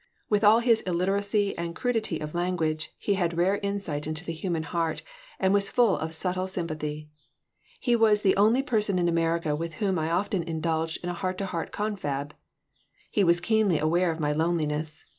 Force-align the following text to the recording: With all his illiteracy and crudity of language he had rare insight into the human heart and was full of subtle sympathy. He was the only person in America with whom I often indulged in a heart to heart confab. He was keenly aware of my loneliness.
With 0.29 0.43
all 0.43 0.61
his 0.61 0.81
illiteracy 0.81 1.55
and 1.59 1.75
crudity 1.75 2.17
of 2.19 2.33
language 2.33 2.91
he 2.97 3.13
had 3.13 3.37
rare 3.37 3.59
insight 3.61 4.07
into 4.07 4.25
the 4.25 4.33
human 4.33 4.63
heart 4.63 5.03
and 5.39 5.53
was 5.53 5.69
full 5.69 5.95
of 5.95 6.15
subtle 6.15 6.47
sympathy. 6.47 7.07
He 7.79 7.95
was 7.95 8.23
the 8.23 8.35
only 8.35 8.63
person 8.63 8.97
in 8.97 9.07
America 9.07 9.55
with 9.55 9.75
whom 9.75 9.99
I 9.99 10.09
often 10.09 10.41
indulged 10.41 11.03
in 11.03 11.09
a 11.11 11.13
heart 11.13 11.37
to 11.37 11.45
heart 11.45 11.71
confab. 11.71 12.33
He 13.11 13.23
was 13.23 13.39
keenly 13.39 13.77
aware 13.77 14.11
of 14.11 14.19
my 14.19 14.31
loneliness. 14.31 15.05